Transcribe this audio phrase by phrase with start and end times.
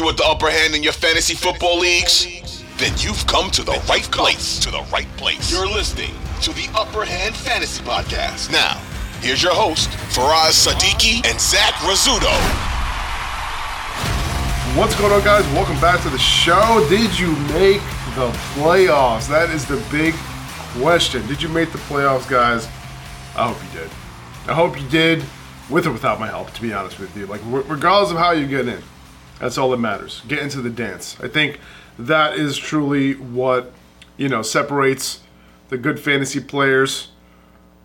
[0.00, 2.64] You the upper hand in your fantasy football leagues?
[2.78, 4.58] Then you've come to the right place.
[4.60, 5.52] To the right place.
[5.52, 8.50] You're listening to the Upper Hand Fantasy Podcast.
[8.50, 8.80] Now,
[9.20, 12.32] here's your host, Faraz Siddiqi and Zach Rizzuto.
[14.74, 15.44] What's going on, guys?
[15.52, 16.82] Welcome back to the show.
[16.88, 17.82] Did you make
[18.16, 19.28] the playoffs?
[19.28, 20.14] That is the big
[20.80, 21.26] question.
[21.26, 22.64] Did you make the playoffs, guys?
[23.36, 23.90] I hope you did.
[24.48, 25.22] I hope you did,
[25.68, 27.26] with or without my help, to be honest with you.
[27.26, 28.82] Like, regardless of how you get in,
[29.40, 30.22] that's all that matters.
[30.28, 31.16] Get into the dance.
[31.20, 31.58] I think
[31.98, 33.72] that is truly what,
[34.16, 35.20] you know, separates
[35.68, 37.08] the good fantasy players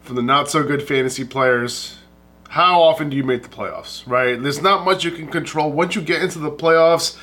[0.02, 1.98] from the not so good fantasy players.
[2.49, 4.41] How often do you make the playoffs, right?
[4.41, 5.72] There's not much you can control.
[5.72, 7.18] Once you get into the playoffs,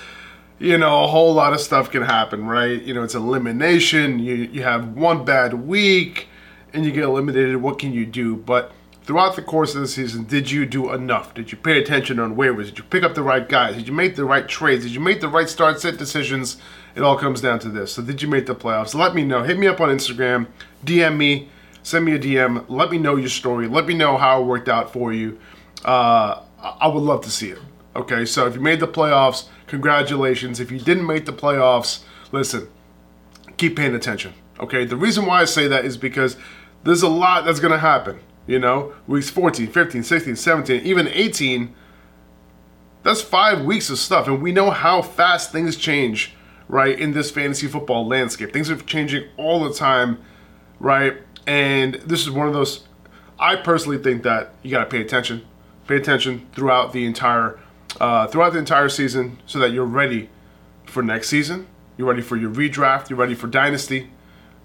[0.59, 2.81] you know, a whole lot of stuff can happen, right?
[2.83, 4.19] You know, it's elimination.
[4.19, 6.29] You, you have one bad week
[6.73, 7.57] and you get eliminated.
[7.57, 8.37] What can you do?
[8.37, 8.73] But
[9.13, 11.35] throughout the course of the season, did you do enough?
[11.35, 12.65] Did you pay attention on waivers?
[12.65, 13.75] Did you pick up the right guys?
[13.75, 14.85] Did you make the right trades?
[14.85, 16.57] Did you make the right start set decisions?
[16.95, 17.93] It all comes down to this.
[17.93, 18.95] So, did you make the playoffs?
[18.95, 19.43] Let me know.
[19.43, 20.47] Hit me up on Instagram,
[20.87, 21.51] DM me,
[21.83, 22.65] send me a DM.
[22.71, 23.69] Let me know your story.
[23.69, 25.39] Let me know how it worked out for you.
[25.85, 27.59] Uh, I would love to see it.
[27.95, 30.59] Okay, so if you made the playoffs, congratulations.
[30.59, 32.01] If you didn't make the playoffs,
[32.31, 32.67] listen,
[33.59, 34.33] keep paying attention.
[34.59, 36.39] Okay, the reason why I say that is because
[36.83, 38.19] there's a lot that's going to happen.
[38.47, 41.75] You know, weeks 14, 15, 16, 17, even 18.
[43.03, 44.27] That's five weeks of stuff.
[44.27, 46.35] And we know how fast things change,
[46.69, 48.53] right, in this fantasy football landscape.
[48.53, 50.19] Things are changing all the time,
[50.81, 51.19] right?
[51.47, 52.85] And this is one of those.
[53.39, 55.47] I personally think that you got to pay attention.
[55.87, 57.59] Pay attention throughout the entire
[58.01, 60.31] uh, throughout the entire season so that you're ready
[60.87, 61.67] for next season.
[61.97, 63.11] You're ready for your redraft.
[63.11, 64.11] You're ready for dynasty,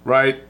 [0.03, 0.44] right?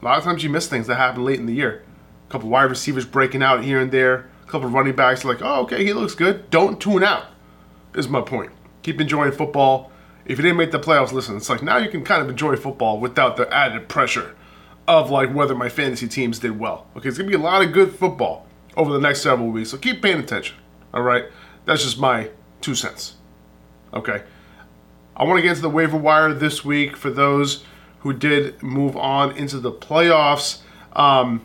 [0.00, 1.84] A lot of times you miss things that happen late in the year
[2.28, 5.62] a couple wide receivers breaking out here and there, a couple running backs like, oh,
[5.62, 6.50] okay, he looks good.
[6.50, 7.26] Don't tune out,
[7.94, 8.52] is my point.
[8.82, 9.90] Keep enjoying football.
[10.24, 12.56] If you didn't make the playoffs, listen, it's like now you can kind of enjoy
[12.56, 14.34] football without the added pressure
[14.86, 16.86] of like whether my fantasy teams did well.
[16.96, 19.78] Okay, it's gonna be a lot of good football over the next several weeks, so
[19.78, 20.56] keep paying attention.
[20.92, 21.24] All right,
[21.64, 23.14] that's just my two cents.
[23.92, 24.22] Okay,
[25.16, 27.64] I want to get into the waiver wire this week for those
[28.00, 30.60] who did move on into the playoffs.
[30.92, 31.44] Um,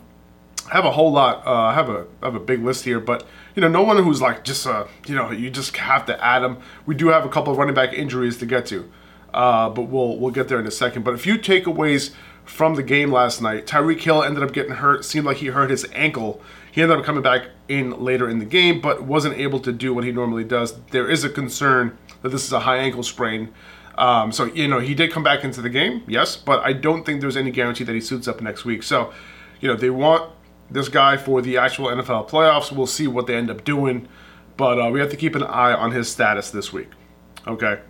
[0.70, 1.46] I have a whole lot.
[1.46, 4.02] Uh, I have a I have a big list here, but you know, no one
[4.02, 6.58] who's like just uh, you know, you just have to add them.
[6.86, 8.90] We do have a couple of running back injuries to get to,
[9.32, 11.04] uh, but we'll we'll get there in a second.
[11.04, 12.14] But a few takeaways
[12.44, 13.66] from the game last night.
[13.66, 15.04] Tyreek Hill ended up getting hurt.
[15.04, 16.40] Seemed like he hurt his ankle.
[16.70, 19.94] He ended up coming back in later in the game, but wasn't able to do
[19.94, 20.74] what he normally does.
[20.90, 23.52] There is a concern that this is a high ankle sprain.
[23.96, 27.06] Um, so you know, he did come back into the game, yes, but I don't
[27.06, 28.82] think there's any guarantee that he suits up next week.
[28.82, 29.12] So,
[29.60, 30.32] you know, they want
[30.74, 32.72] this guy for the actual NFL playoffs.
[32.72, 34.08] We'll see what they end up doing,
[34.56, 36.88] but uh, we have to keep an eye on his status this week.
[37.46, 37.80] Okay.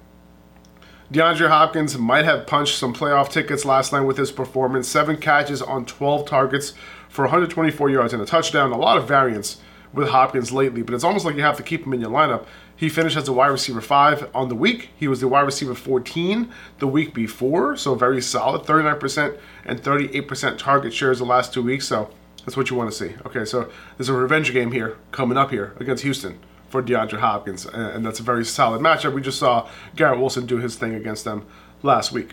[1.10, 4.86] DeAndre Hopkins might have punched some playoff tickets last night with his performance.
[4.86, 6.74] Seven catches on 12 targets
[7.08, 8.70] for 124 yards and a touchdown.
[8.70, 9.58] A lot of variance
[9.94, 12.44] with Hopkins lately, but it's almost like you have to keep him in your lineup.
[12.76, 14.90] He finished as a wide receiver five on the week.
[14.96, 16.50] He was the wide receiver 14
[16.80, 18.62] the week before, so very solid.
[18.62, 21.86] 39% and 38% target shares the last two weeks.
[21.86, 22.10] So
[22.44, 23.14] that's what you want to see.
[23.26, 26.38] Okay, so there's a revenge game here coming up here against Houston
[26.68, 29.14] for DeAndre Hopkins, and that's a very solid matchup.
[29.14, 31.46] We just saw Garrett Wilson do his thing against them
[31.82, 32.32] last week.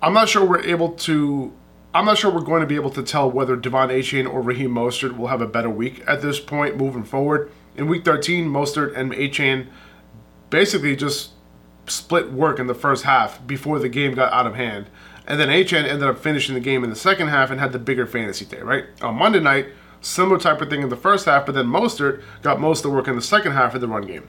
[0.00, 1.52] I'm not sure we're able to.
[1.94, 4.70] I'm not sure we're going to be able to tell whether De'Von Achane or Raheem
[4.70, 7.50] Mostert will have a better week at this point moving forward.
[7.76, 9.66] In Week 13, Mostert and Achane
[10.50, 11.30] basically just
[11.86, 14.86] split work in the first half before the game got out of hand.
[15.28, 17.78] And then Achane ended up finishing the game in the second half and had the
[17.78, 18.86] bigger fantasy day, right?
[19.02, 19.66] On Monday night,
[20.00, 22.96] similar type of thing in the first half, but then Mostert got most of the
[22.96, 24.26] work in the second half of the run game.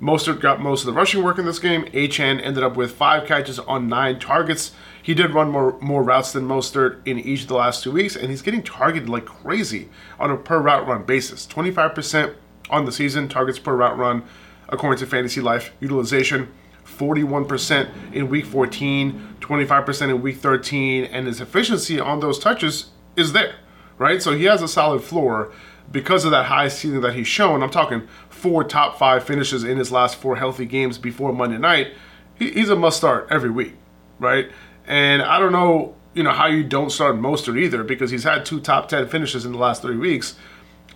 [0.00, 1.86] Mostert got most of the rushing work in this game.
[1.86, 4.72] Achane ended up with five catches on nine targets.
[5.02, 8.14] He did run more more routes than Mostert in each of the last two weeks,
[8.14, 9.88] and he's getting targeted like crazy
[10.20, 11.46] on a per route run basis.
[11.46, 12.34] 25%
[12.70, 14.24] on the season targets per route run,
[14.68, 16.48] according to Fantasy Life utilization.
[16.92, 23.32] 41% in week 14, 25% in week 13, and his efficiency on those touches is
[23.32, 23.56] there,
[23.98, 24.22] right?
[24.22, 25.52] So he has a solid floor
[25.90, 27.62] because of that high ceiling that he's shown.
[27.62, 31.92] I'm talking four top five finishes in his last four healthy games before Monday night.
[32.38, 33.74] he's a must start every week,
[34.18, 34.50] right?
[34.86, 38.44] And I don't know, you know, how you don't start Mostert either because he's had
[38.44, 40.36] two top 10 finishes in the last three weeks.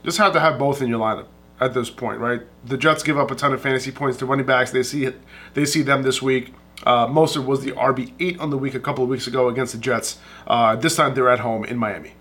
[0.04, 1.26] Just have to have both in your lineup
[1.60, 2.42] at this point, right?
[2.64, 4.70] The Jets give up a ton of fantasy points to running backs.
[4.70, 5.20] They see it,
[5.54, 6.54] they see them this week.
[6.84, 9.72] Uh, Mostert was the RB eight on the week a couple of weeks ago against
[9.72, 10.18] the Jets.
[10.46, 12.12] Uh, this time they're at home in Miami.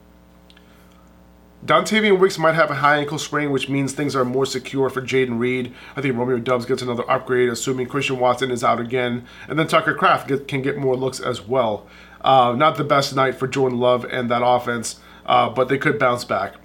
[1.65, 5.01] Dontayvion Wicks might have a high ankle sprain, which means things are more secure for
[5.01, 5.73] Jayden Reed.
[5.95, 9.25] I think Romeo Doubs gets another upgrade, assuming Christian Watson is out again.
[9.47, 11.87] And then Tucker Kraft get, can get more looks as well.
[12.21, 15.97] Uh, not the best night for Jordan Love and that offense, uh, but they could
[15.97, 16.55] bounce back.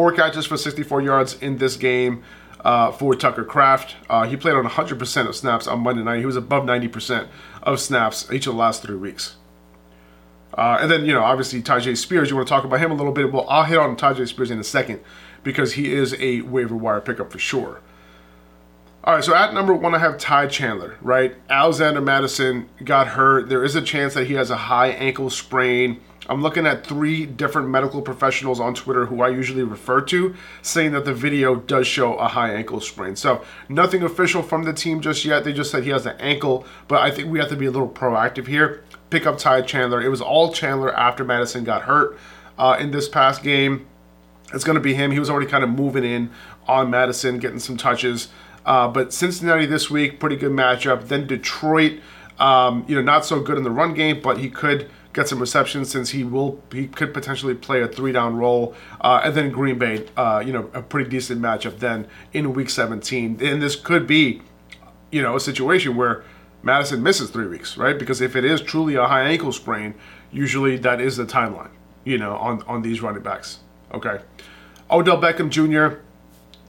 [0.00, 2.22] Four catches for 64 yards in this game
[2.60, 3.96] uh, for Tucker Kraft.
[4.08, 6.20] Uh, he played on 100% of snaps on Monday night.
[6.20, 7.28] He was above 90%
[7.62, 9.36] of snaps each of the last three weeks.
[10.56, 12.94] Uh, and then, you know, obviously Tyjae Spears, you want to talk about him a
[12.94, 13.30] little bit.
[13.30, 15.00] Well, I'll hit on Tyjae Spears in a second
[15.42, 17.82] because he is a waiver wire pickup for sure.
[19.04, 21.36] All right, so at number one, I have Ty Chandler, right?
[21.50, 23.50] Alexander Mattison got hurt.
[23.50, 26.00] There is a chance that he has a high ankle sprain.
[26.30, 30.92] I'm looking at three different medical professionals on Twitter who I usually refer to saying
[30.92, 33.16] that the video does show a high ankle sprain.
[33.16, 35.44] So, nothing official from the team just yet.
[35.44, 37.70] They just said he has an ankle, but I think we have to be a
[37.70, 40.00] little proactive here pick up Ty Chandler.
[40.00, 42.16] It was all Chandler after Mattison got hurt
[42.56, 43.86] uh, in this past game.
[44.54, 45.10] It's going to be him.
[45.10, 46.30] He was already kind of moving in
[46.66, 48.28] on Mattison, getting some touches.
[48.64, 51.08] Uh, but Cincinnati this week, pretty good matchup.
[51.08, 52.00] Then Detroit,
[52.38, 55.40] um, you know, not so good in the run game, but he could get some
[55.40, 58.74] receptions since he will he could potentially play a three down role.
[59.00, 62.70] Uh, and then Green Bay, uh, you know, a pretty decent matchup then in Week
[62.70, 63.38] 17.
[63.42, 64.42] And this could be,
[65.10, 66.24] you know, a situation where
[66.62, 67.98] Mattison misses three weeks, right?
[67.98, 69.94] Because if it is truly a high ankle sprain,
[70.30, 71.70] usually that is the timeline,
[72.04, 73.60] you know, on, on these running backs.
[73.92, 74.18] Okay.
[74.90, 76.00] Odell Beckham Jr.,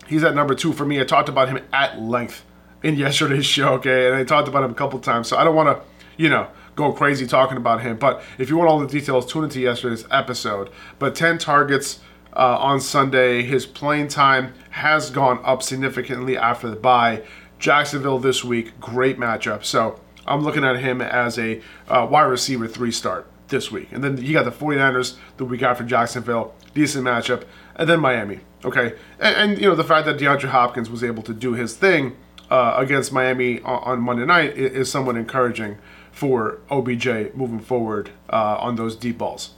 [0.07, 0.99] he's at number two for me.
[1.01, 2.43] I talked about him at length
[2.83, 4.07] in yesterday's show, okay?
[4.07, 5.27] And I talked about him a couple times.
[5.27, 5.83] So I don't want to,
[6.17, 7.97] you know, go crazy talking about him.
[7.97, 10.69] But if you want all the details, tune into yesterday's episode.
[10.99, 11.99] But 10 targets
[12.33, 13.43] uh, on Sunday.
[13.43, 17.23] His playing time has gone up significantly after the bye.
[17.59, 19.63] Jacksonville this week, great matchup.
[19.63, 23.89] So I'm looking at him as a uh, wide receiver three start this week.
[23.91, 27.43] And then you got the 49ers the week after Jacksonville, decent matchup.
[27.75, 28.93] And then Miami, okay?
[29.19, 32.15] And, and you know, the fact that DeAndre Hopkins was able to do his thing
[32.49, 35.77] uh, against Miami on, on, Monday night is, is, somewhat encouraging
[36.21, 39.55] for OBJ moving forward uh, on those deep balls.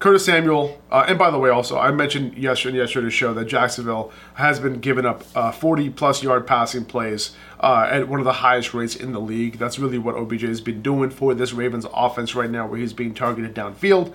[0.00, 3.44] Curtis Samuel, uh, and by the way, also I mentioned yesterday and yesterday's show that
[3.44, 8.24] Jacksonville has been giving up uh, 40 plus yard passing plays uh, at one of
[8.24, 9.58] the highest rates in the league.
[9.58, 12.92] That's really what OBJ has been doing for this Ravens offense right now, where he's
[12.92, 14.12] being targeted downfield.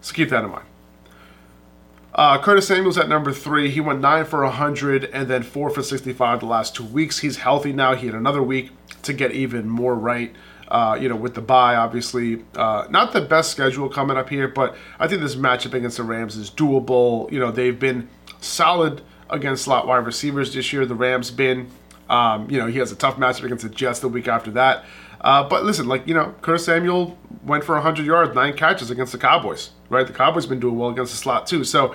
[0.00, 0.64] So keep that in mind.
[2.14, 3.70] Uh, Curtis Samuel's at number three.
[3.70, 7.18] He went nine for 100 and then four for 65 the last two weeks.
[7.18, 7.94] He's healthy now.
[7.94, 8.70] He had another week
[9.02, 10.34] to get even more right.
[10.68, 14.48] Uh, you know, with the bye, obviously, uh, not the best schedule coming up here,
[14.48, 17.30] but I think this matchup against the Rams is doable.
[17.30, 18.08] You know, they've been
[18.40, 20.86] solid against slot wide receivers this year.
[20.86, 21.68] The Rams been,
[22.08, 24.84] um, you know, he has a tough matchup against the Jets the week after that.
[25.20, 29.12] Uh, but listen, like you know, Curtis Samuel went for 100 yards, nine catches against
[29.12, 29.70] the Cowboys.
[29.88, 31.64] Right, the Cowboys been doing well against the slot too.
[31.64, 31.94] So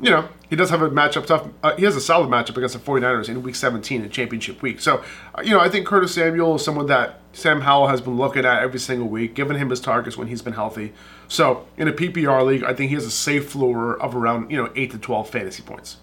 [0.00, 1.48] you know, he does have a matchup tough.
[1.62, 4.80] Uh, he has a solid matchup against the 49ers in week 17 in championship week.
[4.80, 5.02] So,
[5.34, 8.44] uh, you know, I think Curtis Samuel is someone that Sam Howell has been looking
[8.44, 10.92] at every single week, giving him his targets when he's been healthy.
[11.28, 14.56] So, in a PPR league, I think he has a safe floor of around, you
[14.56, 15.98] know, 8 to 12 fantasy points.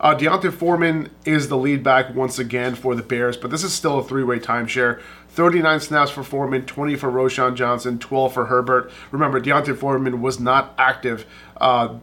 [0.00, 3.72] Uh, D'Onta Foreman is the lead back once again for the Bears, but this is
[3.72, 5.00] still a three way timeshare.
[5.28, 8.90] 39 snaps for Foreman, 20 for Roschon Johnson, 12 for Herbert.
[9.12, 11.24] Remember, D'Onta Foreman was not active
[11.58, 11.94] uh,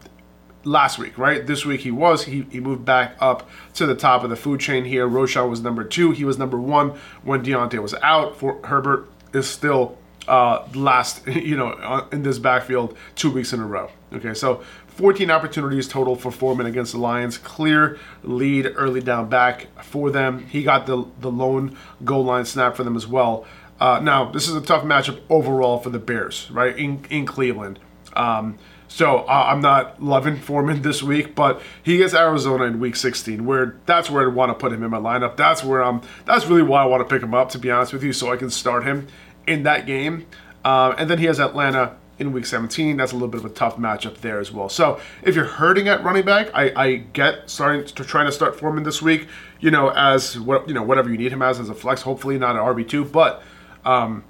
[0.63, 1.45] last week, right?
[1.45, 2.25] This week he was.
[2.25, 5.07] He, he moved back up to the top of the food chain here.
[5.07, 6.11] Roschon was number two.
[6.11, 8.37] He was number one when D'Onta was out.
[8.37, 9.97] For Herbert is still
[10.27, 13.89] uh, last, you know, uh, in this backfield two weeks in a row.
[14.13, 17.37] Okay, so 14 opportunities total for Foreman against the Lions.
[17.37, 20.45] Clear lead early down back for them.
[20.47, 23.45] He got the the lone goal line snap for them as well.
[23.79, 26.77] Uh, now this is a tough matchup overall for the Bears, right?
[26.77, 27.79] In in Cleveland.
[28.13, 28.57] Um,
[28.89, 33.45] so uh, I'm not loving Foreman this week, but he gets Arizona in Week 16,
[33.45, 35.37] where that's where I want to put him in my lineup.
[35.37, 36.01] That's where I'm.
[36.25, 38.33] That's really why I want to pick him up, to be honest with you, so
[38.33, 39.07] I can start him
[39.47, 40.25] in that game.
[40.65, 42.97] Uh, and then he has Atlanta in Week 17.
[42.97, 44.69] That's a little bit of a tough matchup there as well.
[44.69, 48.59] So if you're hurting at running back, I, I get starting to trying to start
[48.59, 49.27] Foreman this week.
[49.59, 52.01] You know, as what you know, whatever you need him as as a flex.
[52.01, 53.43] Hopefully not an RB two, but
[53.85, 54.23] um,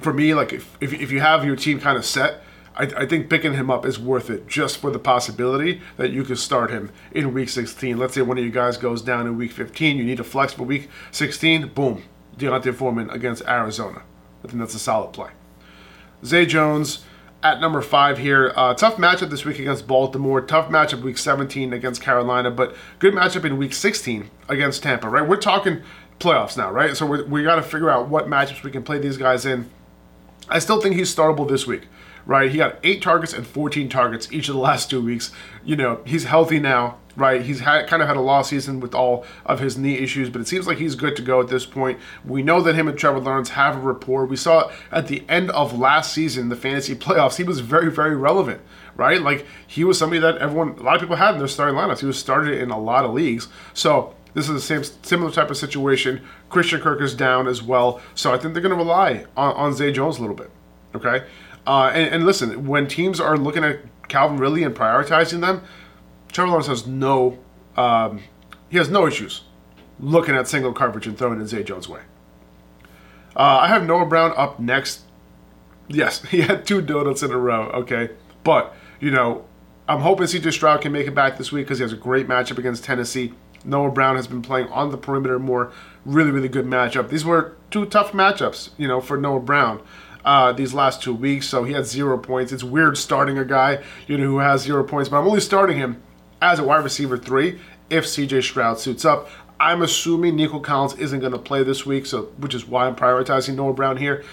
[0.00, 2.42] for me, like if, if if you have your team kind of set
[2.78, 6.22] I, I, think picking him up is worth it just for the possibility that you
[6.22, 7.98] could start him in week 16.
[7.98, 10.52] Let's say one of you guys goes down in week 15, you need a flex
[10.52, 12.04] for week 16, boom,
[12.36, 14.02] D'Onta Foreman against Arizona.
[14.44, 15.30] I think that's a solid play.
[16.24, 17.04] Zay Jones
[17.42, 18.52] at number five here.
[18.54, 20.40] Uh, tough matchup this week against Baltimore.
[20.40, 25.26] Tough matchup week 17 against Carolina, but good matchup in week 16 against Tampa, right?
[25.26, 25.82] We're talking
[26.20, 26.96] playoffs now, right?
[26.96, 29.68] So we got to figure out what matchups we can play these guys in.
[30.48, 31.82] I still think he's startable this week
[32.28, 32.50] right?
[32.50, 35.32] He got eight targets and 14 targets each of the last two weeks.
[35.64, 37.40] You know, he's healthy now, right?
[37.40, 40.42] He's had kind of had a lost season with all of his knee issues, but
[40.42, 41.98] it seems like he's good to go at this point.
[42.26, 44.26] We know that him and Trevor Lawrence have a rapport.
[44.26, 48.14] We saw at the end of last season, the fantasy playoffs, he was very, very
[48.14, 48.60] relevant,
[48.94, 49.22] right?
[49.22, 52.00] Like he was somebody that everyone, a lot of people had in their starting lineups.
[52.00, 53.48] He was started in a lot of leagues.
[53.72, 56.20] So this is the same similar type of situation.
[56.50, 59.72] Christian Kirk is down as well, so I think they're going to rely on, on
[59.72, 60.50] Zay Jones a little bit.
[60.94, 61.24] Okay,
[61.68, 65.62] uh, and, and, listen, when teams are looking at Calvin Ridley and prioritizing them,
[66.32, 67.38] Trevor Lawrence has no
[67.76, 68.22] um,
[68.70, 69.42] he has no issues
[70.00, 72.00] looking at single coverage and throwing in Zay Jones' way.
[73.36, 75.02] Uh, I have Noah Brown up next.
[75.88, 77.68] Yes, he had two donuts in a row.
[77.68, 78.10] Okay,
[78.44, 79.44] but you know,
[79.86, 82.26] I'm hoping CJ Stroud can make it back this week because he has a great
[82.26, 83.34] matchup against Tennessee.
[83.62, 85.70] Noah Brown has been playing on the perimeter more.
[86.06, 87.10] Really, really good matchup.
[87.10, 89.82] These were two tough matchups, you know, for Noah Brown
[90.24, 91.46] uh, these last two weeks.
[91.46, 92.52] So he had zero points.
[92.52, 95.76] It's weird starting a guy you know who has zero points, but I'm only starting
[95.78, 96.02] him
[96.40, 97.58] as a wide receiver three
[97.90, 99.28] if CJ Stroud suits up.
[99.60, 102.94] I'm assuming Nico Collins isn't going to play this week, so which is why I'm
[102.94, 104.24] prioritizing Noah Brown here.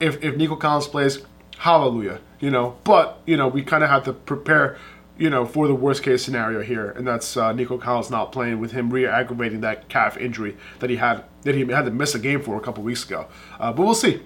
[0.00, 1.24] If if Nico Collins plays,
[1.58, 2.76] hallelujah, you know.
[2.84, 4.78] But you know we kind of have to prepare,
[5.16, 8.58] you know, for the worst case scenario here, and that's uh, Nico Collins not playing
[8.58, 12.18] with him re-aggravating that calf injury that he had that he had to miss a
[12.18, 13.26] game for a couple weeks ago.
[13.60, 14.20] Uh, but we'll see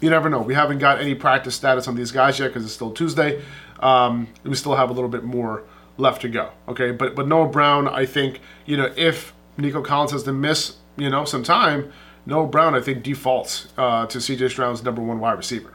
[0.00, 0.40] you never know.
[0.40, 3.42] We haven't got any practice status on these guys yet because it's still Tuesday.
[3.80, 5.64] Um, we still have a little bit more
[5.98, 6.50] left to go.
[6.68, 10.76] Okay, but but Noah Brown, I think you know if Nico Collins has to miss
[10.96, 11.92] you know some time,
[12.24, 14.48] Noah Brown I think defaults uh, to C.J.
[14.50, 15.72] Stroud's number one wide receiver.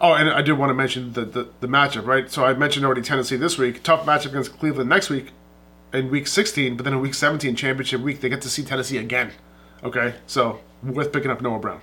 [0.00, 2.28] Oh, and I did want to mention the, the, the matchup, right?
[2.28, 5.28] So I mentioned already Tennessee this week, tough matchup against Cleveland next week
[5.92, 8.98] in week 16, but then in week 17, championship week, they get to see Tennessee
[8.98, 9.30] again.
[9.84, 11.80] Okay, so worth picking up Noah Brown.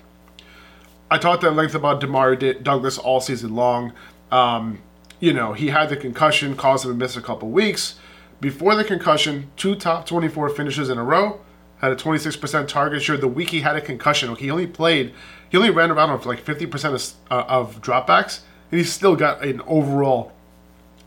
[1.12, 3.94] I talked at length about Demario Douglas all season long.
[4.32, 4.82] Um,
[5.20, 7.96] you know, he had the concussion, caused him to miss a couple weeks.
[8.40, 11.42] Before the concussion, two top 24 finishes in a row,
[11.80, 13.18] had a 26% target share.
[13.18, 15.14] The week he had a concussion, he only played,
[15.50, 19.44] he only ran around with like 50% of, uh, of dropbacks, and he still got
[19.44, 20.32] an overall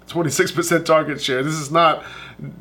[0.09, 1.43] 26% target share.
[1.43, 2.05] This is not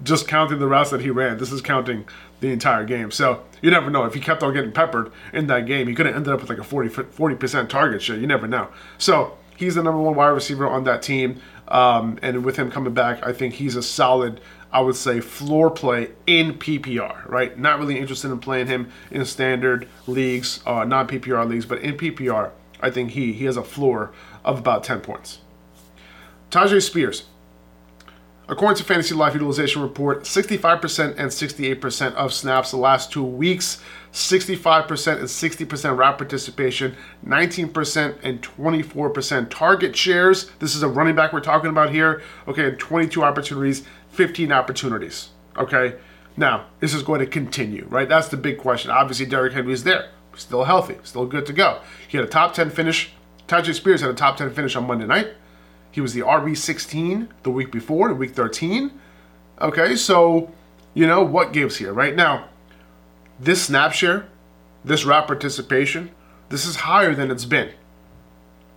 [0.03, 1.38] just counting the routes that he ran.
[1.38, 2.05] This is counting
[2.39, 3.12] the entire game.
[3.12, 4.05] So you never know.
[4.05, 6.50] If he kept on getting peppered in that game, he could have ended up with
[6.50, 8.17] like a 40, 40% target share.
[8.17, 8.69] You never know.
[8.98, 11.39] So he's the number one wide receiver on that team.
[11.67, 15.69] Um, and with him coming back, I think he's a solid, I would say, floor
[15.69, 17.57] play in PPR, right?
[17.57, 21.95] Not really interested in playing him in standard leagues, uh, non PPR leagues, but in
[21.95, 24.12] PPR, I think he, he has a floor
[24.43, 25.39] of about 10 points.
[26.50, 27.24] Tyjae Spears,
[28.48, 33.81] According to Fantasy Life Utilization Report, 65% and 68% of snaps the last two weeks,
[34.12, 36.95] 65% and 60% route participation,
[37.25, 40.51] 19% and 24% target shares.
[40.60, 42.21] This is a running back we're talking about here.
[42.48, 45.29] Okay, 22 opportunities, 15 opportunities.
[45.55, 45.95] Okay,
[46.36, 48.10] now this is going to continue, right?
[48.10, 48.91] That's the big question.
[48.91, 51.79] Obviously, Derrick Henry is there, still healthy, still good to go.
[52.07, 53.13] He had a top 10 finish.
[53.48, 55.29] Tyjae Spears had a top 10 finish on Monday night.
[55.91, 58.91] He was the RB16 the week before, the week 13.
[59.62, 60.51] Okay, so,
[60.93, 61.93] you know, what gives here?
[61.93, 62.48] Right now,
[63.39, 64.27] this snap share,
[64.83, 66.12] this route participation,
[66.50, 67.71] this is higher than it's been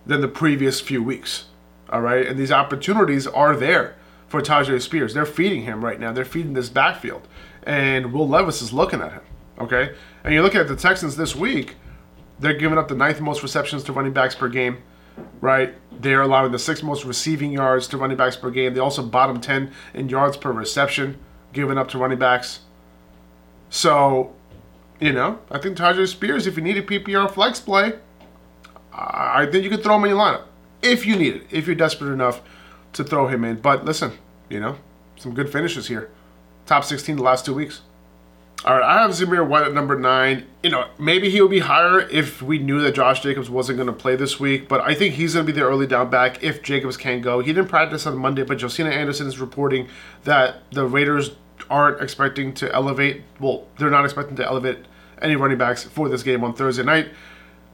[0.05, 1.45] than the previous few weeks.
[1.89, 3.95] All right, and these opportunities are there
[4.27, 5.13] for Tyjae Spears.
[5.13, 6.11] They're feeding him right now.
[6.11, 7.27] They're feeding this backfield,
[7.63, 9.21] and Will Levis is looking at him.
[9.59, 11.75] Okay, and you look at the Texans this week;
[12.39, 14.77] they're giving up the ninth most receptions to running backs per game
[15.41, 15.73] right?
[15.91, 18.73] They're allowing the sixth most receiving yards to running backs per game.
[18.73, 21.19] They also bottom 10 in yards per reception
[21.53, 22.61] given up to running backs.
[23.69, 24.33] So,
[24.99, 27.93] you know, I think Tyjae Spears, if you need a PPR flex play,
[28.93, 30.43] I think you could throw him in your lineup
[30.81, 32.41] if you need it, if you're desperate enough
[32.93, 33.57] to throw him in.
[33.57, 34.13] But listen,
[34.49, 34.77] you know,
[35.17, 36.09] some good finishes here.
[36.65, 37.81] Top 16 the last two weeks.
[38.65, 40.47] All right, I have Zamir White at number nine.
[40.63, 43.85] You know, maybe he would be higher if we knew that Josh Jacobs wasn't going
[43.85, 46.41] to play this week, but I think he's going to be the early down back
[46.41, 47.41] if Jacobs can go.
[47.41, 49.87] He didn't practice on Monday, but Josina Anderson is reporting
[50.23, 51.35] that the Raiders
[51.69, 54.79] aren't expecting to elevate, well, they're not expecting to elevate
[55.21, 57.09] any running backs for this game on Thursday night.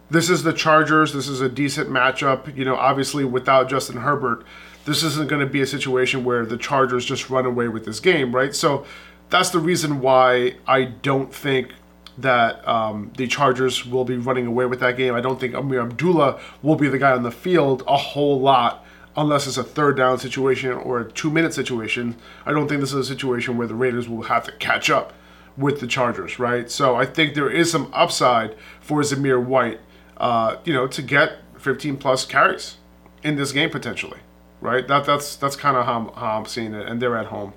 [0.09, 1.13] This is the Chargers.
[1.13, 2.53] This is a decent matchup.
[2.53, 4.43] You know, obviously without Justin Herbert,
[4.83, 8.01] this isn't going to be a situation where the Chargers just run away with this
[8.01, 8.53] game, right?
[8.53, 8.85] So,
[9.31, 11.73] that's the reason why I don't think
[12.17, 15.15] that um, the Chargers will be running away with that game.
[15.15, 18.85] I don't think Ameer Abdullah will be the guy on the field a whole lot
[19.15, 22.15] unless it's a third down situation or a two minute situation.
[22.45, 25.13] I don't think this is a situation where the Raiders will have to catch up
[25.57, 26.69] with the Chargers, right?
[26.69, 29.79] So I think there is some upside for Zamir White,
[30.17, 32.77] uh, you know, to get 15 plus carries.
[33.23, 34.19] in this game potentially,
[34.59, 34.87] right?
[34.87, 37.53] That that's that's kind of how, how I'm seeing it, and they're at home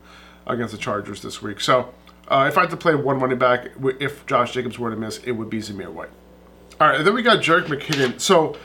[0.47, 1.61] against the Chargers this week.
[1.61, 1.93] So
[2.29, 3.71] uh, if I had to play one running back,
[4.01, 6.11] if Josh Jacobs were to miss, it would be Zamir White.
[6.81, 8.21] All right, then we got Jerick McKinnon.
[8.21, 8.57] So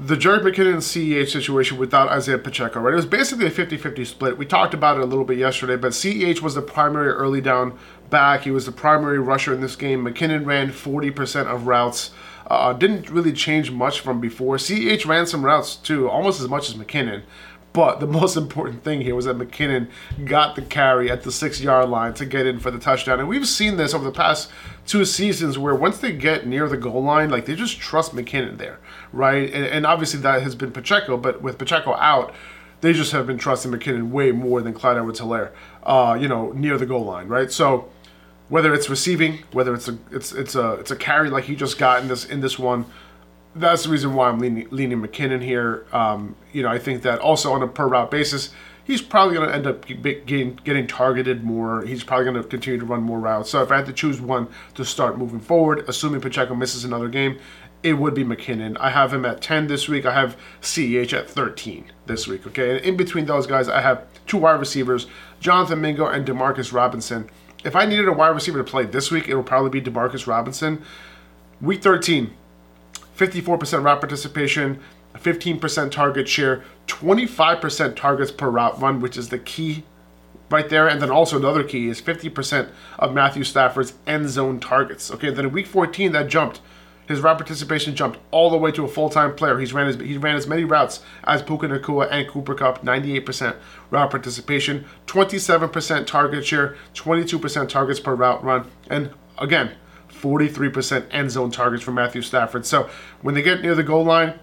[0.00, 2.92] the Jerick McKinnon CEH situation without Isaiah Pacheco, right?
[2.92, 4.38] It was basically a 50 50 split.
[4.38, 7.78] We talked about it a little bit yesterday, but CEH was the primary early down
[8.10, 8.42] back.
[8.42, 10.04] He was the primary rusher in this game.
[10.04, 12.12] McKinnon ran 40% of routes.
[12.46, 14.56] Uh, didn't really change much from before.
[14.56, 17.22] CEH ran some routes too, almost as much as McKinnon.
[17.78, 19.88] But the most important thing here was that McKinnon
[20.24, 23.20] got the carry at the six yard line to get in for the touchdown.
[23.20, 24.50] And we've seen this over the past
[24.84, 28.58] two seasons where once they get near the goal line, like they just trust McKinnon
[28.58, 28.80] there,
[29.12, 29.48] right?
[29.52, 32.34] And, and obviously that has been Pacheco, but with Pacheco out,
[32.80, 35.52] they just have been trusting McKinnon way more than Clyde Edwards Helaire,
[35.84, 37.52] uh, you know, near the goal line, right?
[37.52, 37.90] So
[38.48, 41.78] whether it's receiving, whether it's a it's it's a it's a carry like he just
[41.78, 42.86] got in this in this one,
[43.58, 45.86] that's the reason why I'm leaning, leaning McKinnon here.
[45.92, 48.50] Um, you know, I think that also on a per route basis,
[48.84, 51.84] he's probably going to end up getting getting targeted more.
[51.84, 53.50] He's probably going to continue to run more routes.
[53.50, 57.08] So if I had to choose one to start moving forward, assuming Pacheco misses another
[57.08, 57.38] game,
[57.82, 58.76] it would be McKinnon.
[58.80, 60.04] I have him at 10 this week.
[60.04, 62.46] I have CEH at 13 this week.
[62.46, 65.06] Okay, and in between those guys, I have two wide receivers,
[65.38, 67.30] Jonathan Mingo and Demarcus Robinson.
[67.64, 70.26] If I needed a wide receiver to play this week, it would probably be Demarcus
[70.26, 70.82] Robinson.
[71.60, 72.32] Week 13,
[73.18, 74.80] 54% route participation,
[75.14, 79.82] 15% target share, 25% targets per route run, which is the key
[80.50, 80.88] right there.
[80.88, 85.10] And then also another key is 50% of Matthew Stafford's end zone targets.
[85.10, 86.60] Okay, then in week 14, that jumped.
[87.08, 89.58] His route participation jumped all the way to a full-time player.
[89.58, 93.56] He's ran as he ran as many routes as Puka Nacua and Cooper Kupp, 98%
[93.90, 99.72] route participation, 27% target share, 22% targets per route run, and again,
[100.20, 102.66] 43% end zone targets for Matthew Stafford.
[102.66, 102.88] So
[103.22, 104.38] when they get near the goal line,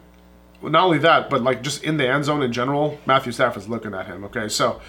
[0.61, 3.93] not only that, but like just in the end zone in general, Matthew Stafford's looking
[3.93, 4.23] at him.
[4.25, 4.81] Okay, so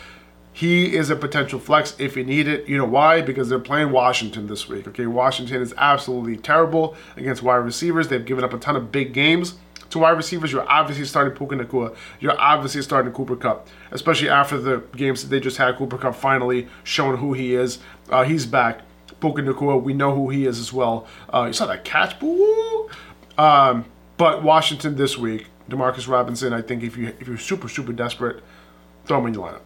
[0.52, 2.66] he is a potential flex if you need it.
[2.66, 3.21] You know why?
[3.21, 4.88] Because they're playing Washington this week.
[4.88, 8.09] Okay, Washington is absolutely terrible against wide receivers.
[8.09, 9.57] They've given up a ton of big games
[9.90, 10.53] to wide receivers.
[10.53, 11.94] You're obviously starting Puka Nacua.
[12.20, 15.77] You're obviously starting Cooper Kupp, especially after the games that they just had.
[15.77, 17.79] Cooper Kupp finally showing who he is.
[18.09, 18.81] Uh, he's back.
[19.20, 21.07] Puka Nacua, we know who he is as well.
[21.33, 22.90] Uh, you saw that catch, boo.
[23.38, 23.85] Um,
[24.16, 26.52] but Washington this week, Demarcus Robinson.
[26.52, 28.42] I think if you if you're super super desperate,
[29.05, 29.62] throw him in your lineup.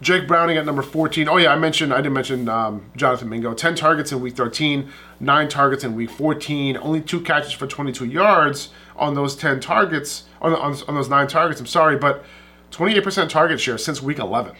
[0.00, 1.28] Jake Browning at number 14.
[1.28, 3.52] Oh, yeah, I mentioned, I didn't mention um, Jonathan Mingo.
[3.52, 8.06] 10 targets in week 13, 9 targets in week 14, only 2 catches for 22
[8.06, 12.24] yards on those 10 targets, on, on, on those 9 targets, I'm sorry, but
[12.70, 14.54] 28% target share since week 11.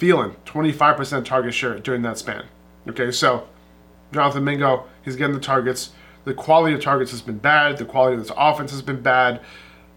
[0.00, 2.46] Thielen, 25% target share during that span.
[2.88, 3.46] Okay, so
[4.12, 5.90] Jonathan Mingo, he's getting the targets.
[6.24, 7.76] The quality of targets has been bad.
[7.76, 9.40] The quality of this offense has been bad.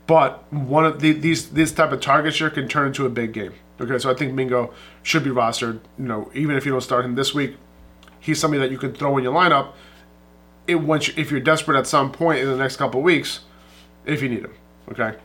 [0.05, 3.31] But one of the, these this type of target share can turn into a big
[3.31, 3.53] game.
[3.79, 5.79] Okay, so I think Mingo should be rostered.
[5.97, 7.55] You know, even if you don't start him this week,
[8.19, 9.71] he's somebody that you can throw in your lineup.
[10.67, 13.41] It once if you're desperate at some point in the next couple weeks,
[14.05, 14.53] if you need him.
[14.91, 15.15] Okay.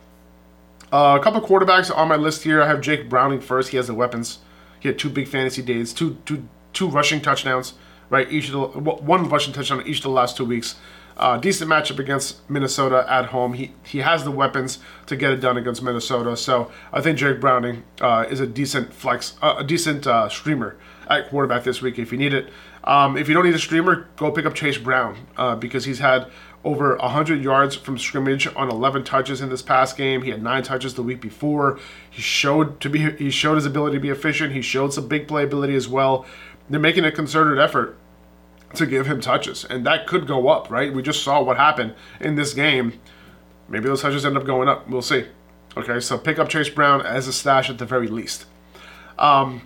[0.91, 2.61] Uh, a couple quarterbacks on my list here.
[2.61, 3.69] I have Jake Browning first.
[3.69, 4.39] He has the weapons.
[4.79, 7.73] He had two big fantasy days, two two two rushing touchdowns,
[8.09, 8.31] right?
[8.31, 10.75] Each of the one rushing touchdown each of the last two weeks.
[11.17, 13.53] Uh, decent matchup against Minnesota at home.
[13.53, 16.37] He he has the weapons to get it done against Minnesota.
[16.37, 20.77] So I think Jake Browning uh, is a decent flex, uh, a decent uh, streamer
[21.09, 22.49] at quarterback this week if you need it.
[22.85, 25.99] Um, if you don't need a streamer, go pick up Chase Brown uh, because he's
[25.99, 26.27] had
[26.63, 30.23] over 100 yards from scrimmage on 11 touches in this past game.
[30.23, 31.79] He had nine touches the week before.
[32.09, 34.53] He showed to be he showed his ability to be efficient.
[34.53, 36.25] He showed some big play ability as well.
[36.69, 37.97] They're making a concerted effort
[38.75, 40.93] to give him touches, and that could go up, right?
[40.93, 42.99] We just saw what happened in this game.
[43.67, 44.87] Maybe those touches end up going up.
[44.87, 45.25] We'll see.
[45.77, 48.45] Okay, so pick up Chase Brown as a stash at the very least.
[49.17, 49.61] Um,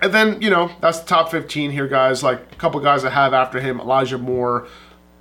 [0.00, 2.22] and then, you know, that's the top 15 here, guys.
[2.22, 4.68] Like a couple guys I have after him Elijah Moore,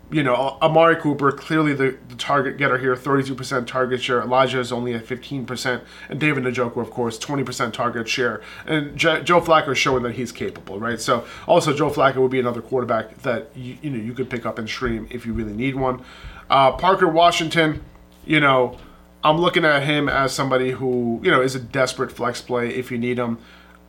[0.09, 4.21] you know, Amari Cooper, clearly the, the target getter here, 32% target share.
[4.21, 5.81] Elijah is only at 15%.
[6.09, 8.41] And David Njoku, of course, 20% target share.
[8.65, 11.01] And J- Joe Flacco is showing that he's capable, right?
[11.01, 14.45] So also Joe Flacco would be another quarterback that, you, you know, you could pick
[14.45, 16.01] up and stream if you really need one.
[16.49, 17.83] Uh, Parker Washington,
[18.25, 18.77] you know,
[19.23, 22.91] I'm looking at him as somebody who, you know, is a desperate flex play if
[22.91, 23.39] you need him.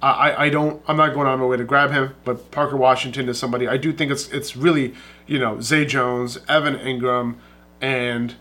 [0.00, 3.28] I, I don't I'm not going on my way to grab him, but Parker Washington
[3.28, 4.94] is somebody I do think it's it's really
[5.26, 7.36] you know Zay Jones, Evan Engram,
[7.80, 8.34] and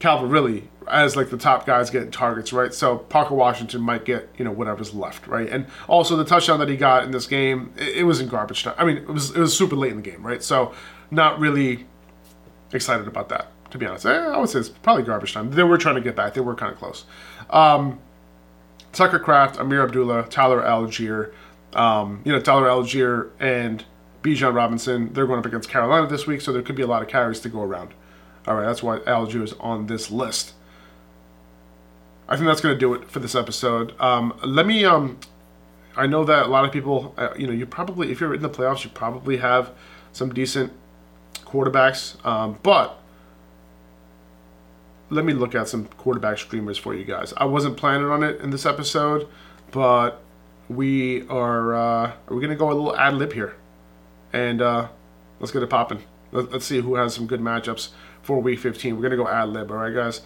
[0.00, 2.74] Calvin really as like the top guys getting targets, right?
[2.74, 5.48] So Parker Washington might get you know whatever's left, right?
[5.48, 8.64] And also the touchdown that he got in this game, it, it was in garbage
[8.64, 8.74] time.
[8.76, 10.42] I mean, it was it was super late in the game, right?
[10.42, 10.74] So
[11.10, 11.86] not really
[12.72, 14.06] excited about that to be honest.
[14.06, 15.50] Eh, I would say it's probably garbage time.
[15.50, 16.34] They were trying to get back.
[16.34, 17.04] They were kind of close.
[17.50, 17.98] Um,
[18.94, 21.32] Tucker Kraft, Ameer Abdullah, Tyler Allgeier.
[21.74, 23.84] Um, you know, Tyler Allgeier and
[24.22, 27.02] Bijan Robinson, they're going up against Carolina this week, so there could be a lot
[27.02, 27.94] of carries to go around.
[28.46, 30.52] All right, that's why Allgeier is on this list.
[32.28, 33.98] I think that's going to do it for this episode.
[34.00, 34.84] Um, let me.
[34.84, 35.18] Um,
[35.96, 38.42] I know that a lot of people, uh, you know, you probably, if you're in
[38.42, 39.70] the playoffs, you probably have
[40.12, 40.72] some decent
[41.44, 42.24] quarterbacks.
[42.26, 42.98] Um, but
[45.14, 47.32] let me look at some quarterback streamers for you guys.
[47.36, 49.28] I wasn't planning on it in this episode,
[49.70, 50.20] but
[50.68, 51.74] we are.
[51.74, 53.54] Uh, we're we gonna go a little ad lib here?
[54.32, 54.88] And uh,
[55.38, 56.02] let's get it popping.
[56.32, 57.90] Let, us see who has some good matchups
[58.22, 58.96] for Week 15.
[58.96, 59.70] We're gonna go ad lib.
[59.70, 60.22] All right, guys.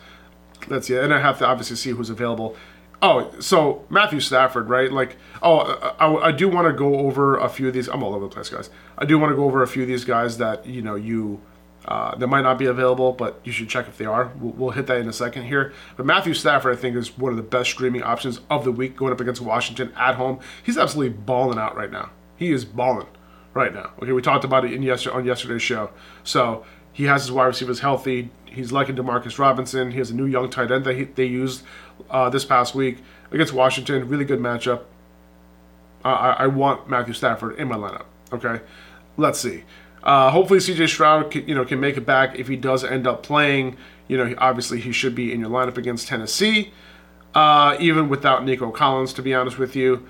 [0.68, 0.96] Let's see.
[0.96, 2.56] And I have to obviously see who's available.
[3.00, 4.90] Oh, so Matthew Stafford, right?
[4.90, 5.58] Like, oh,
[6.00, 7.86] I, I do want to go over a few of these.
[7.86, 8.70] I'm all over the place, guys.
[8.96, 11.40] I do want to go over a few of these guys that you know you
[11.88, 14.30] uh, that might not be available, but you should check if they are.
[14.38, 15.72] We'll, we'll, hit that in a second here.
[15.96, 18.94] But Matthew Stafford, I think, is one of the best streaming options of the week
[18.94, 20.38] going up against Washington at home.
[20.62, 22.10] He's absolutely balling out right now.
[22.36, 23.06] He is balling
[23.54, 23.92] right now.
[24.02, 25.88] Okay, we talked about it in yesterday on yesterday's show.
[26.24, 28.28] So he has his wide receivers healthy.
[28.44, 29.90] He's liking Demarcus Robinson.
[29.92, 31.62] He has a new young tight end that he, they used
[32.10, 32.98] uh, this past week
[33.30, 34.10] against Washington.
[34.10, 34.82] Really good matchup.
[36.04, 38.04] Uh, I, I, want Matthew Stafford in my lineup.
[38.30, 38.60] Okay,
[39.16, 39.64] let's see.
[40.02, 43.06] Uh, hopefully, CJ Stroud can, you know can make it back if he does end
[43.06, 43.76] up playing.
[44.06, 46.72] You know, obviously he should be in your lineup against Tennessee,
[47.34, 49.12] uh, even without Nico Collins.
[49.14, 50.06] To be honest with you,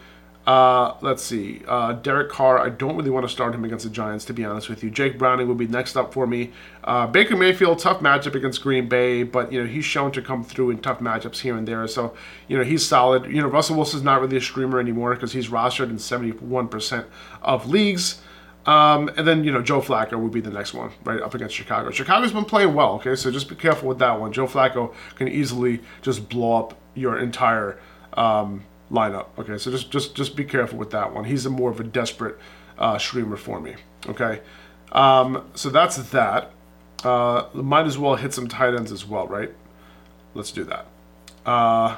[0.49, 1.61] uh, let's see.
[1.69, 4.47] Uh, Derek Carr, I don't really want to start him against the Giants, to be
[4.47, 4.89] honest with you.
[4.89, 6.53] Jake Browning will be next up for me.
[6.85, 10.43] Uh, Baker Mayfield, tough matchup against Green Bay, but you know he's shown to come
[10.43, 11.87] through in tough matchups here and there.
[11.87, 12.15] So
[12.47, 13.27] you know he's solid.
[13.27, 17.05] You know Russell Wilson's not really a streamer anymore because he's rostered in 71%
[17.43, 18.23] of leagues.
[18.69, 21.55] Um, and then you know Joe Flacco would be the next one, right up against
[21.55, 21.91] Chicago.
[21.91, 24.33] Chicago's been playing well, okay, so just be careful with that one.
[24.33, 27.79] Joe Flacco can easily just blow up your entire.
[28.15, 29.27] Um, lineup.
[29.39, 31.25] Okay, so just just just be careful with that one.
[31.25, 32.39] He's a more of a desperate
[32.79, 33.75] uh, streamer for me.
[34.07, 34.41] Okay,
[34.93, 36.53] um, so that's that.
[37.05, 39.53] Uh, might as well hit some tight ends as well, right?
[40.35, 40.87] Let's do that.
[41.47, 41.97] Uh,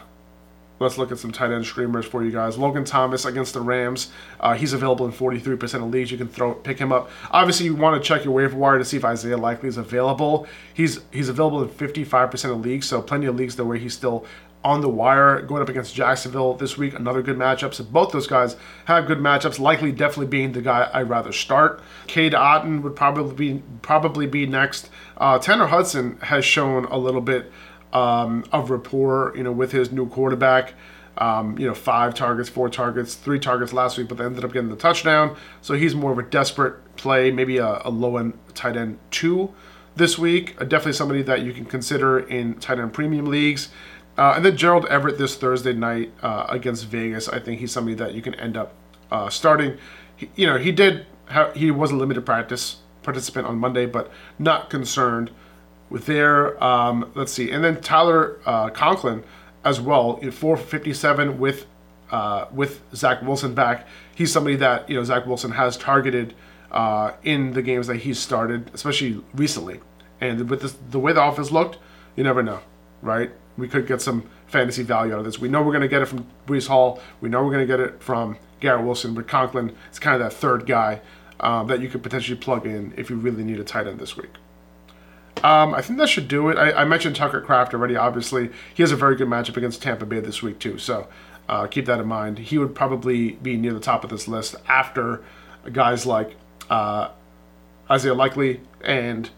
[0.80, 2.58] let's look at some tight end streamers for you guys.
[2.58, 4.10] Logan Thomas against the Rams.
[4.40, 6.10] Uh, he's available in 43% of leagues.
[6.10, 7.10] You can throw pick him up.
[7.30, 10.48] Obviously, you want to check your waiver wire to see if Isaiah Likely is available.
[10.74, 14.26] He's he's available in 55% of leagues, so plenty of leagues though where he's still
[14.62, 16.94] on the wire going up against Jacksonville this week.
[16.94, 17.72] Another good matchup.
[17.72, 19.58] So both those guys have good matchups.
[19.58, 21.80] Likely, definitely being the guy I'd rather start.
[22.06, 24.90] Cade Otton would probably be probably be next.
[25.16, 27.50] Uh, Tanner Hudson has shown a little bit
[27.92, 30.74] um, of rapport, you know, with his new quarterback.
[31.18, 34.54] Um, you know, five targets, four targets, three targets last week, but they ended up
[34.54, 35.36] getting the touchdown.
[35.60, 39.52] So he's more of a desperate play, maybe a, a low end tight end two
[39.96, 40.54] this week.
[40.58, 43.68] Uh, definitely somebody that you can consider in tight end premium leagues.
[44.16, 47.28] Uh, and then Gerald Everett this Thursday night uh, against Vegas.
[47.28, 48.72] I think he's somebody that you can end up
[49.10, 49.76] uh, starting.
[50.16, 54.10] He, you know, he did have, he was a limited practice participant on Monday, but
[54.38, 55.30] not concerned
[55.90, 56.62] with there.
[56.62, 59.24] Um, let's see, and then Tyler uh, Conklin
[59.64, 61.66] as well, 457 with
[62.10, 63.86] uh, with Zach Wilson back.
[64.14, 66.34] He's somebody that you know Zach Wilson has targeted
[66.70, 69.80] uh, in the games that he's started, especially recently.
[70.20, 71.78] And with this, the way the offense looked,
[72.14, 72.60] you never know,
[73.02, 73.30] right?
[73.60, 75.38] we could get some fantasy value out of this.
[75.38, 77.00] We know we're going to get it from Breece Hall.
[77.20, 79.14] We know we're going to get it from Garrett Wilson.
[79.14, 81.00] But Conklin is kind of that third guy
[81.38, 84.16] um, that you could potentially plug in if you really need a tight end this
[84.16, 84.30] week.
[85.42, 86.58] Um, I think that should do it.
[86.58, 87.96] I, I, mentioned Tucker Kraft already.
[87.96, 90.76] Obviously, he has a very good matchup against Tampa Bay this week too.
[90.76, 91.08] So
[91.48, 92.38] uh, keep that in mind.
[92.38, 95.22] He would probably be near the top of this list after
[95.72, 96.36] guys like
[96.68, 97.08] uh,
[97.90, 99.30] Isaiah Likely and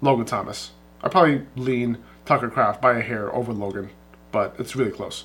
[0.00, 0.72] Logan Thomas.
[1.02, 3.90] I probably lean Tucker Kraft by a hair over Logan,
[4.32, 5.24] but it's really close.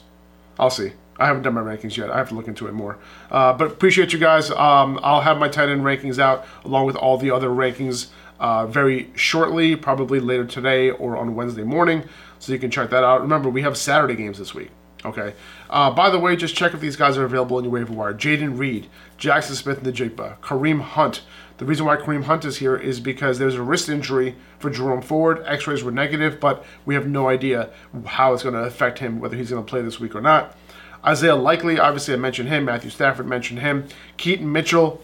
[0.59, 0.91] I'll see.
[1.17, 2.09] I haven't done my rankings yet.
[2.09, 2.97] I have to look into it more.
[3.29, 4.51] Uh, but appreciate you guys.
[4.51, 8.07] Um, I'll have my tight end rankings out along with all the other rankings
[8.39, 12.03] uh, very shortly, probably later today or on Wednesday morning.
[12.39, 13.21] So you can check that out.
[13.21, 14.71] Remember, we have Saturday games this week.
[15.05, 15.33] Okay.
[15.69, 18.13] Uh, by the way, just check if these guys are available in your waiver wire.
[18.13, 21.21] Jayden Reed, Jaxon Smith-Njigba, Kareem Hunt,
[21.59, 25.01] the reason why Kareem Hunt is here is because there's a wrist injury for Jerome
[25.01, 25.43] Ford.
[25.45, 27.69] X rays were negative, but we have no idea
[28.05, 30.55] how it's going to affect him, whether he's going to play this week or not.
[31.05, 32.63] Isaiah Likely, obviously, I mentioned him.
[32.63, 33.89] Matthew Stafford mentioned him.
[34.15, 35.01] Keaton Mitchell,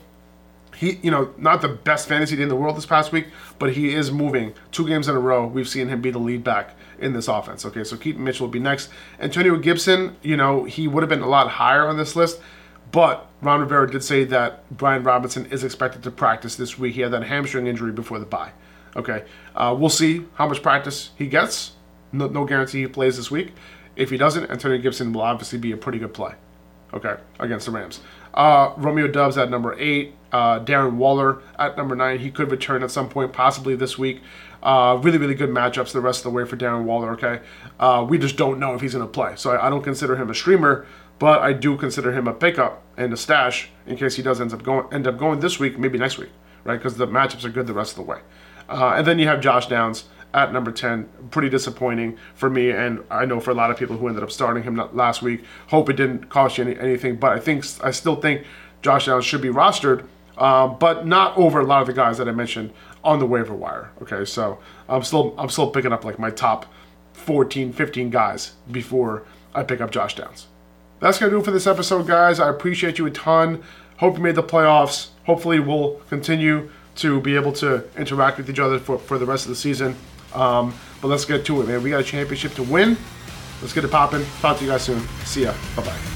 [0.75, 3.27] he, you know, not the best fantasy in the world this past week,
[3.59, 4.53] but he is moving.
[4.71, 7.65] Two games in a row, we've seen him be the lead back in this offense.
[7.65, 8.89] Okay, so Keaton Mitchell will be next.
[9.19, 12.39] Antonio Gibson, you know, he would have been a lot higher on this list
[12.95, 16.95] but Ron Rivera did say that Brian Robinson is expected to practice this week.
[16.95, 18.51] He had that hamstring injury before the bye.
[18.95, 21.73] Okay, uh, we'll see how much practice he gets.
[22.13, 23.51] No, no guarantee he plays this week.
[23.97, 26.35] If he doesn't, Antonio Gibson will obviously be a pretty good play.
[26.93, 27.99] Okay, against the Rams.
[28.35, 30.13] Uh, Romeo Doubs at number eight.
[30.31, 32.19] Uh, Darren Waller at number nine.
[32.19, 34.21] He could return at some point, possibly this week.
[34.61, 37.11] Uh, really, really good matchups the rest of the way for Darren Waller.
[37.11, 37.39] Okay,
[37.79, 40.15] uh, we just don't know if he's going to play, so I, I, don't consider
[40.15, 40.85] him a streamer,
[41.19, 44.51] but I do consider him a pickup and a stash in case he does end
[44.53, 46.31] up going end up going this week, maybe next week,
[46.65, 46.77] right?
[46.77, 48.19] Because the matchups are good the rest of the way.
[48.67, 51.09] Uh, and then you have Josh Downs at number 10.
[51.31, 54.31] Pretty disappointing for me, and I know for a lot of people who ended up
[54.31, 55.43] starting him last week.
[55.67, 58.45] Hope it didn't cost you any, anything, but I think I still think
[58.81, 60.05] Josh Downs should be rostered,
[60.37, 62.71] uh, but not over a lot of the guys that I mentioned
[63.03, 63.91] on the waiver wire.
[64.01, 66.65] Okay, so I'm still I'm still picking up like my top
[67.13, 69.23] 14, 15 guys before
[69.55, 70.47] I pick up Josh Downs.
[70.99, 72.41] That's gonna do it for this episode, guys.
[72.41, 73.63] I appreciate you a ton.
[73.97, 75.09] Hope you made the playoffs.
[75.25, 79.45] Hopefully, we'll continue to be able to interact with each other for, for the rest
[79.45, 79.95] of the season.
[80.35, 81.83] Um, but let's get to it, man.
[81.83, 82.97] We got a championship to win.
[83.61, 84.25] Let's get it popping.
[84.41, 85.01] Talk to you guys soon.
[85.23, 85.53] See ya.
[85.75, 86.14] Bye bye.